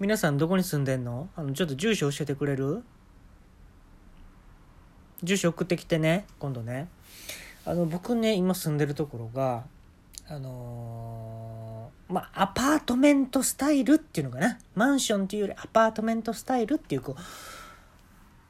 [0.00, 1.28] 皆さんどこに住んでんの？
[1.36, 2.82] あのちょっと住所教えてくれる？
[5.22, 6.88] 住所送ってきてね今度ね。
[7.66, 9.64] あの僕ね今住んでるところが
[10.26, 14.58] あのーまあアパートメントスタイルっていうのかな？
[14.74, 17.20] マンションっていうよりアパートメントスタイルっていうこう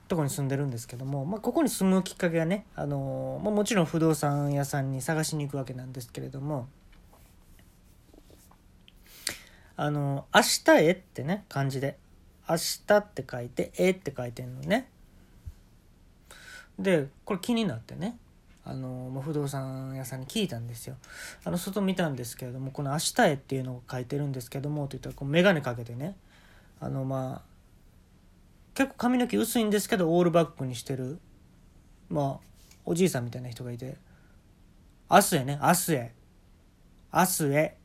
[0.07, 6.69] とこに住んでるんですけども、まあ、ここに住むきっかけはね、あのーまあ、もちろん不動産屋さんに探しに行くわけなんですけれども
[9.83, 11.97] あの明日へってね漢字で。
[12.47, 14.91] 明日って書いてえって書いてんのね。
[16.79, 18.19] でこれ気になってね。
[18.63, 20.97] あの不動産屋さんに聞いたんですよ。
[21.45, 26.15] あの外見たんですけれどもこの「明日へ」っていうのを書いてるんですけどもって言ったらこう眼鏡かけてね。
[26.79, 27.43] あのまあ
[28.75, 31.19] 結構髪の毛薄いんですけどオールバックにしてる
[32.11, 32.47] まあ
[32.85, 33.97] おじいさんみたいな人がいて
[35.11, 36.15] 「明日へね明日へ。
[37.15, 37.77] 明日へ」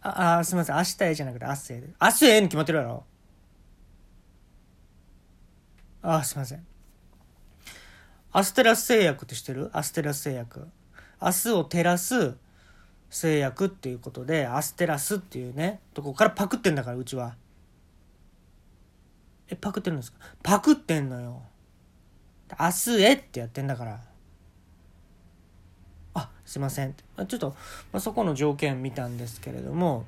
[0.00, 0.76] ああすみません。
[0.76, 1.88] 明日へじゃなくて明日へで。
[2.00, 3.04] 明日へに決まってるやろ？
[6.02, 6.64] あすいません。
[8.30, 9.70] アステラス製薬って知ってる？
[9.72, 10.68] アステラス製薬。
[11.20, 12.36] 明日を照らす
[13.10, 17.34] 製薬っていうことでアステラスっていうねとこからパクってんだからうちは。
[19.50, 20.18] えパクってるんですか？
[20.42, 21.42] パクってんのよ。
[22.58, 24.00] 明日へってやってんだから。
[26.48, 26.94] すいません。
[26.94, 27.50] ちょっと、
[27.92, 30.06] まあ、そこの条件見たんですけれども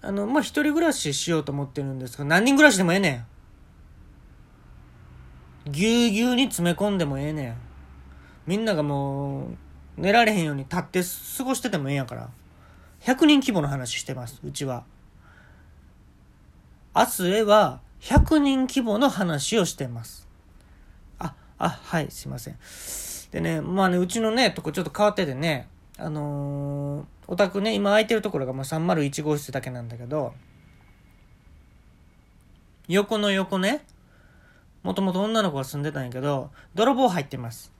[0.00, 3.26] あのまあ一人暮らししようと思ってるんですが何人暮らしでもええね
[5.66, 5.70] ん。
[5.70, 7.56] ぎゅうぎゅうに詰め込んでもええねん。
[8.46, 9.56] みんながもう
[9.98, 11.02] 寝られへんように立って
[11.36, 12.30] 過ごしててもええんやから。
[13.02, 14.84] 100人規模の話してますうちは。
[16.94, 20.26] 明日へは100人規模の話をしてます。
[21.18, 22.56] ああはいすいません。
[23.36, 23.60] でね。
[23.60, 30.32] まあねうちのねとこちょっと変わっててねあのー、お宅ね今空いてるところがまあ301号室だけなんだけど
[32.88, 33.84] 横の横ね
[34.82, 37.72] もともと女の子が住んでたんやけど泥棒入ってます。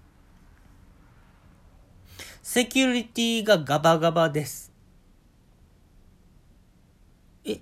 [2.42, 4.72] セキュリティがガバガバです。
[7.44, 7.60] え？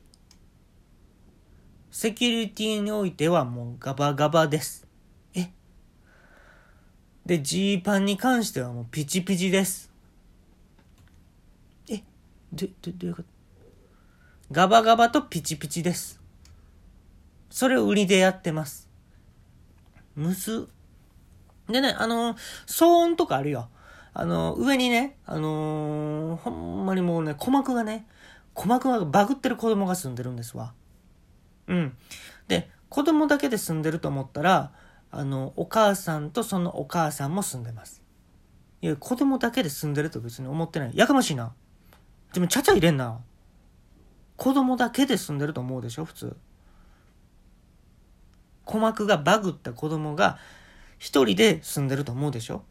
[1.90, 4.83] セキュリティにおいてはもうガバガバです。
[7.26, 9.90] でジーパンに関してはもうピチピチです。
[11.88, 12.02] え
[12.52, 13.28] どどどういうこと？
[14.52, 16.20] ガバガバとピチピチです。
[17.48, 18.90] それを売りでやってます。
[20.16, 20.68] むず
[21.68, 22.34] でねあの
[22.66, 23.68] 騒音とかあるよ。
[24.12, 28.06] あの上にねあのーほんまにもうね鼓膜がね
[28.54, 30.74] 鼓膜がバグってる子供が住んでるんですわ。
[31.68, 31.96] うん。
[32.48, 34.72] で子供だけで住んでると思ったら
[35.16, 38.02] あのお母さんとそのお母さんも住んでます。
[38.82, 40.90] いや子供だけで住んでると別に思ってない。
[40.92, 41.54] やかましいな。
[42.32, 43.20] でもちゃちゃ入れんな。
[44.36, 46.36] 子供だけで住んでると思うでしょ普通。
[48.66, 50.36] 鼓膜がバグった子供が
[50.98, 52.64] 一人で住んでると思うでしょ。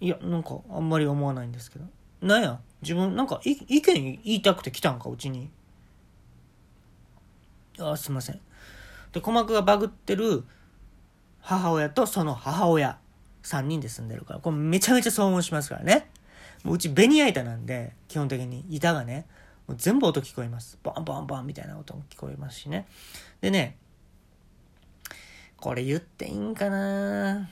[0.00, 1.86] いやなんかあんまり思わないんですけど。
[2.22, 5.50] なんや自分なんかい意見言いたくて来たんかうちに。
[7.80, 8.36] あすいません。
[8.36, 10.44] で鼓膜がバグってる
[11.48, 12.98] 母親とその母親。
[13.42, 14.40] 3人で住んでるから。
[14.40, 16.10] これめちゃめちゃ騒音しますからね。
[16.62, 19.26] もううちベニヤ板なんで基本的に板がね。
[19.66, 20.78] もう全部音聞こえます。
[20.82, 22.86] バンバンバンみたいな音も聞こえますしね。
[23.40, 23.78] でね
[25.56, 27.48] これ言っていいんかな。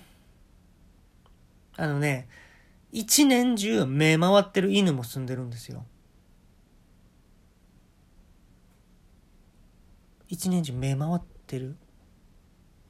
[1.78, 2.28] あのね
[2.92, 5.86] 一年中目回ってる犬も住んでるんですよ。
[10.28, 11.76] 一年中目回ってる？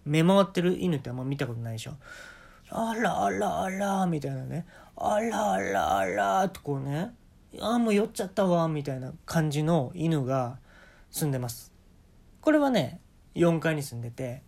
[0.07, 1.97] 目回ってる犬ってあんま見たことないでしょ？
[2.71, 4.67] あらあらあらみたいなね。
[4.97, 7.13] あらあらあらってこうね。
[7.61, 10.59] ああもう酔っちゃったわみたいな感じの犬が
[11.11, 11.73] 住んでます。
[12.41, 13.01] これはね
[13.35, 14.43] 4階に住んでて。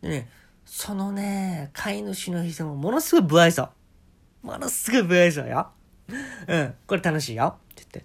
[0.00, 0.28] でね
[0.64, 3.68] そのね飼い主の人もものすごい不愛想。
[4.42, 5.68] ものすごい不愛想よ。
[6.46, 7.56] うんこれ楽しいよ。
[7.72, 8.04] って言っ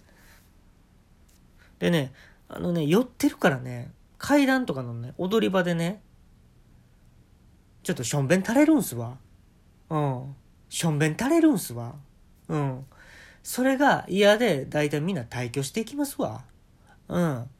[1.78, 2.12] でね
[2.48, 3.90] あのね寄ってるからね
[4.22, 6.00] 階段とかのね踊り場でね。
[7.82, 9.18] ちょっとしょんべん垂れるんすわ。
[9.90, 10.36] うん。
[10.68, 11.96] しょんべん垂れるんすわ。
[12.46, 12.86] うん。
[13.42, 16.44] それが嫌で大体みんな退去していきますわ。
[17.08, 17.50] うん。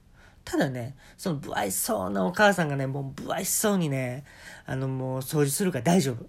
[0.44, 4.24] ただねその不愛想なお母さんがねもう不愛想にね
[4.64, 6.26] あのもう掃除するから大丈夫。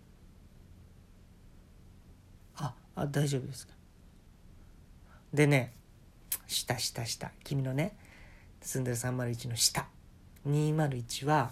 [2.56, 3.74] ああ大丈夫ですか。
[5.32, 5.74] でね
[6.48, 7.32] 下下下。
[7.44, 7.96] 君のね
[8.62, 9.93] 住んでる301の下。
[10.48, 11.52] 201は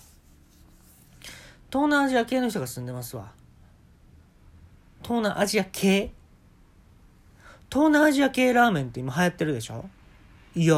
[1.71, 3.31] 東南アジア系の人が住んでますわ
[5.03, 6.11] 東南アジア系？
[7.71, 9.85] 東南アジア系ラーメンって今流行ってるでしょ？
[10.55, 10.75] いや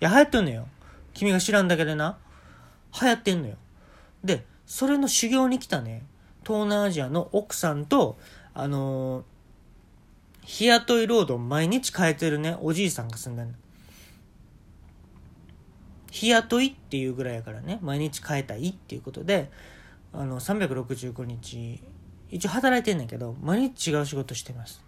[0.00, 0.66] いや、流行ってんのよ。
[1.12, 2.16] 君が知らんだけでな。
[3.00, 3.56] 流行ってんのよ。
[4.22, 6.04] で、それの修行に来たね、
[6.46, 8.16] 東南アジアの奥さんと、
[8.54, 9.24] あのー、
[10.44, 13.54] 日雇い労働毎日変えてるね、おじいさんが住んでんの。
[16.14, 19.50] 日雇いっていうぐらいやからね、毎日変えたいっていうことで、
[20.12, 21.82] あの、365日、
[22.30, 24.80] 一応働いてんねんけど、毎日違う仕事してます。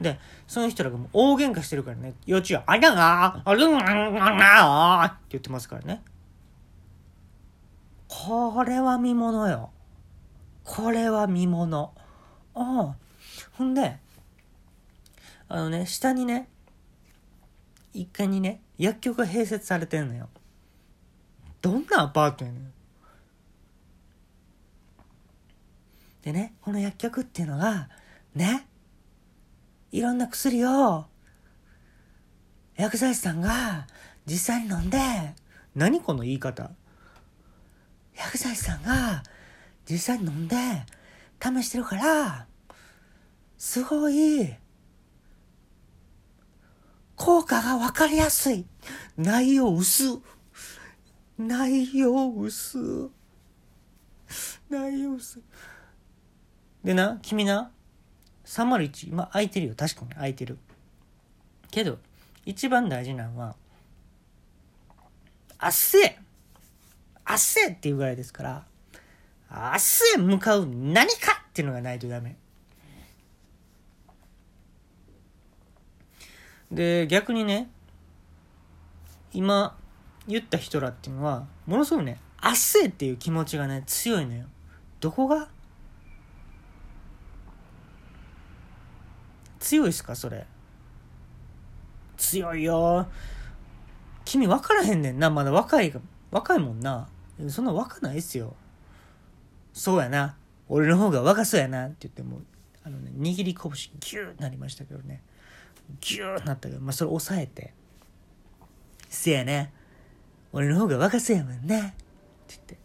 [0.00, 6.02] で、その人らがもう大喧嘩してるからね、幼稚園、ありゃがあるんがって言ってますからね。
[8.08, 9.68] これは見物よ。
[10.64, 11.92] これは見物。
[12.54, 12.96] ああ。
[13.58, 13.98] ほんで、
[15.48, 16.48] あのね、下にね、
[17.92, 20.30] 一階にね、薬局が併設されてんのよ。
[21.62, 22.72] どんなアパートやねん。
[26.22, 27.88] でね、この薬局っていうのが、
[28.34, 28.66] ね、
[29.90, 31.06] いろんな薬を、
[32.76, 33.86] 薬剤師さんが
[34.26, 34.98] 実際に飲んで、
[35.74, 36.70] 何この言い方？
[38.14, 39.22] 薬剤師さんが
[39.88, 40.56] 実際に飲んで
[41.40, 42.46] 試してるから、
[43.56, 44.54] すごい、
[47.16, 48.66] 効果がわかりやすい。
[49.16, 50.20] 内容薄。
[51.46, 53.10] 内容薄。
[54.70, 55.42] 内容薄。
[56.84, 57.70] でな、君な、
[58.44, 59.74] 301、今空いてるよ。
[59.76, 60.58] 確かに空いてる。
[61.70, 61.98] けど、
[62.44, 63.56] 一番大事なのは、
[65.62, 66.18] 明日へ
[67.28, 68.64] 明日へっていうぐらいですから、
[69.50, 72.36] 明日へ向かう何かっていうのがないとダメ。
[76.70, 77.70] で、逆にね、
[79.32, 79.78] 今
[80.28, 84.46] 言った人らっていうのは、ものすごくね、明日へっていう気持ちがね、強いのよ。
[85.00, 85.48] どこが？
[89.58, 90.46] 強いっすかそれ。
[92.16, 93.08] 強いよ。
[94.24, 95.30] 君分からへんねんな。
[95.30, 95.92] まだ若い、
[96.30, 97.08] 若いもんな。
[97.48, 98.54] そんな若ないっすよ。
[99.72, 100.36] そうやな。
[100.68, 102.40] 俺の方が若そうやなって言っても、
[102.84, 105.22] あのね、握り拳ギューなりましたけどね。
[106.00, 107.74] ギューなったけど、まあそれ抑えて。
[109.08, 109.72] せやね。
[110.52, 111.78] 俺の方が若そうやもんね。
[111.78, 111.94] って
[112.48, 112.76] 言って。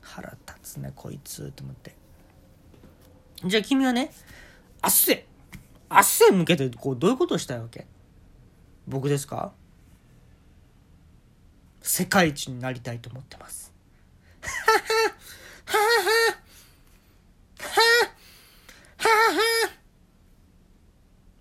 [0.00, 1.94] 腹立つね、こいつ、と思って。
[3.44, 4.12] じゃあ君はね、
[4.82, 5.26] 明日へ
[5.90, 7.86] 明日へ向けてこうどういうことをしたいわけ？
[8.86, 9.52] 僕ですか？
[11.82, 13.72] 世界一になりたいと思ってます。
[14.40, 14.48] は
[15.66, 15.80] はは
[17.56, 17.70] は
[18.98, 19.70] ははは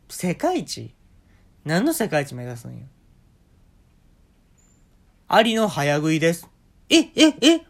[0.10, 0.94] 世界一？
[1.63, 2.86] 何の世界一目指すんよ？
[5.27, 6.48] アリの早食いです。
[6.88, 7.66] え、え、え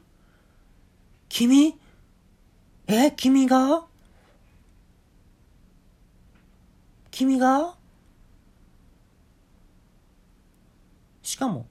[1.29, 1.79] 君？
[2.87, 3.85] え、君が？
[7.11, 7.75] 君が？
[11.23, 11.65] しかも、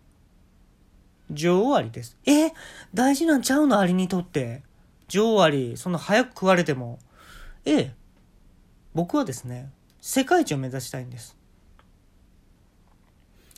[1.30, 2.16] 女王アリです。
[2.24, 2.52] え
[2.94, 4.62] 大事なんちゃうのアリにとって？
[5.08, 6.98] 女王アリ、そんな早く食われても。
[7.66, 7.94] ええ。
[8.94, 9.70] 僕はですね、
[10.00, 11.36] 世界一を目指したいんです。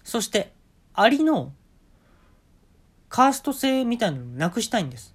[0.03, 0.53] そして、
[0.93, 1.53] アリの
[3.17, 5.15] カースト制みたいなのをなくしたいんです。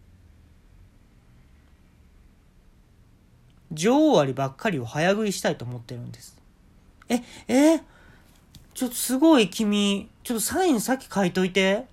[3.72, 6.36] 女王アリばっかりを早食いしたいと思ってるんです。
[7.10, 7.80] え、え
[8.74, 11.86] ちょっとすごい君、ちょっとサインさっき書いといて。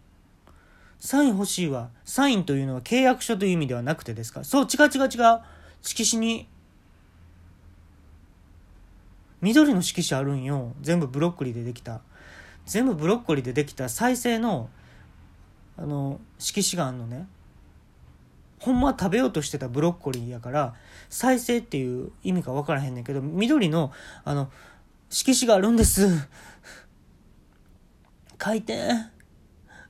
[0.98, 1.90] サイン欲しいわ。
[2.06, 4.44] サインというのは契約書という意味ではなくてですか？
[4.44, 5.40] そう、違う違う違う。
[5.82, 6.48] 色紙に。
[9.42, 10.72] 緑の色紙あるんよ。
[10.80, 12.00] 全部ブロッコリーでできた。
[12.64, 14.70] 全部ブロッコリーでできた再生の、
[15.78, 17.26] あの、色紙があんのね。
[18.58, 20.75] ほんま食べようとしてたブロッコリーやから、
[21.08, 23.92] 再生っていう意味か分からへんねんけど、緑の、
[24.25, 24.50] あの、
[25.08, 26.08] 色紙があるんです。
[28.42, 28.90] 書いて。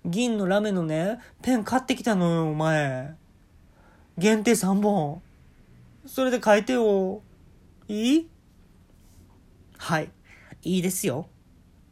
[0.05, 3.15] 銀のラメのね、ペン買ってきたのよ、お前。
[4.17, 5.23] 限定3本。
[6.07, 7.23] それで書いてよ。
[7.89, 8.29] いい？
[9.77, 10.11] はい。
[10.63, 11.29] いいですよ。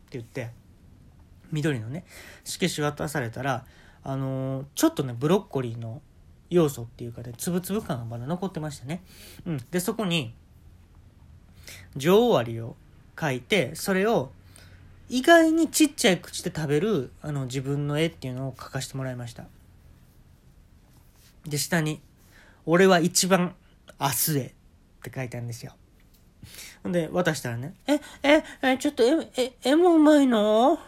[0.06, 0.50] って言って、
[1.50, 2.04] 緑のね、
[2.44, 3.64] 色紙渡されたら、
[4.08, 6.00] あのー、ちょっとね、ブロッコリーの
[6.48, 9.02] 要素っていうかね、つぶつぶ感がまだ残ってましたね。
[9.44, 9.58] うん。
[9.72, 10.32] で、そこに、
[11.96, 12.76] 女王アリを
[13.20, 14.30] 書いて、それを
[15.08, 19.42] 意外にちっちゃい口で食べるあの自分の絵っていうのを描かせてもらいました。
[21.44, 22.00] で、下に、
[22.64, 23.56] 俺は一番
[24.00, 24.52] 明日へっ
[25.02, 25.72] て書いてあるんですよ。
[26.84, 30.78] ほんで、渡したらね、え、え、え、ちょっと絵、え、絵もうまいの？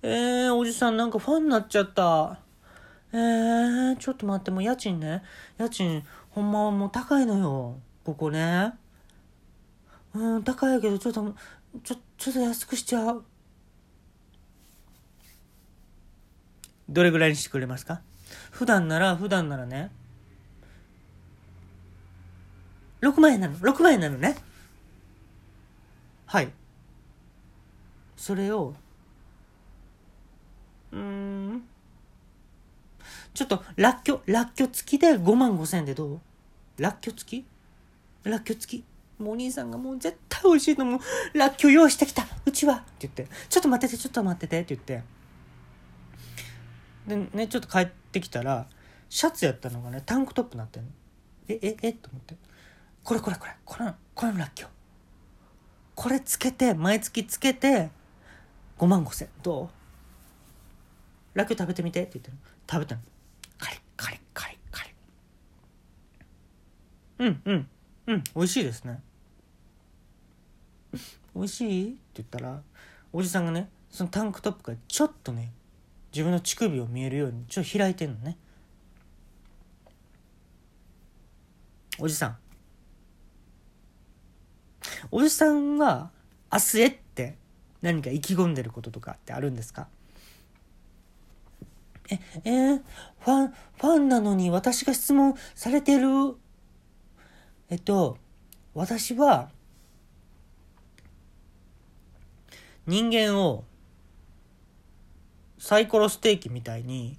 [0.00, 2.38] えー、おじさんなんかファンになっちゃった。
[3.16, 5.22] えー、ちょっと待って、もう家賃ね。
[5.56, 7.78] 家賃、ほんまはもう高いのよ。
[8.04, 8.74] ここね。
[10.12, 11.34] うん、高いけど、ちょっと、
[11.82, 13.24] ちょちょっと安くしちゃう。
[16.88, 18.02] どれぐらいにしてくれますか？
[18.50, 19.90] 普段なら普段ならね。
[23.00, 23.56] 6万円なの。
[23.58, 24.36] 6万円なのね。
[26.26, 26.52] はい。
[28.16, 28.74] それを
[30.92, 31.62] うん。
[33.36, 36.20] ちょっとらっきょらっきょ付きで5万5千円でどう？
[36.78, 37.46] らっきょ付き？
[38.24, 38.84] らっきょ付き？
[39.22, 41.00] もうお兄さんがもう絶対美味しいと思う
[41.38, 42.26] らっきょ用意してきた。
[42.46, 43.28] うちはって言って。
[43.50, 45.02] ちょっと待っててちょっと待っててって言って。
[47.14, 48.66] でねちょっと帰ってきたら
[49.10, 50.88] シャツやったのがねタンクトップになってんの。
[51.48, 52.36] えええと思って。
[53.04, 53.52] これこれこれ。
[53.66, 54.68] このこのらっきょ
[55.94, 57.90] これつけて毎月つけて
[58.78, 59.28] 5万5千。
[59.42, 59.68] どう？
[61.38, 62.36] らっきょ食べてみてって言ってる。
[62.70, 63.02] 食べたの
[63.58, 64.92] カリッカリッカリッカリッ
[67.26, 67.68] うんうん。
[68.06, 68.24] うん。
[68.36, 69.00] 美味しいですね。
[71.34, 71.88] 美味しい？
[71.88, 72.62] って言ったら
[73.12, 75.50] おじさんがねそのタンクトップがちょっとね
[76.12, 78.38] 自分の乳首を見えるようにちょっと開いてんのね。
[81.98, 82.36] おじさん。
[85.10, 86.10] おじさんは
[86.52, 87.36] 明日へって
[87.82, 89.88] 何か意気込んでることとかってあるんですか？
[92.08, 92.82] え、えー、
[93.18, 96.36] ファン、ファンなのに私が質問されてる？
[97.68, 98.18] えっと、
[98.74, 99.50] 私は、
[102.86, 103.64] 人間を
[105.58, 107.18] サイコロステーキみたいに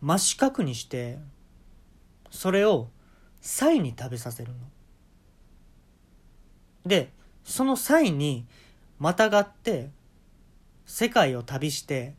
[0.00, 1.18] 真四角にして
[2.30, 2.88] それを
[3.42, 4.58] サイに食べさせるの。
[6.86, 7.12] で
[7.44, 8.46] そのサイに
[8.98, 9.90] またがって
[10.86, 12.14] 世界を旅して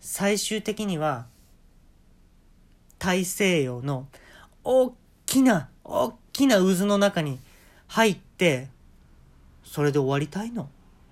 [0.00, 1.26] 最終的には
[2.98, 4.08] 大西洋の
[4.64, 4.94] 大
[5.26, 7.38] きな大きな渦の中に
[7.88, 8.68] 入って
[9.62, 10.68] それで終わりたいの？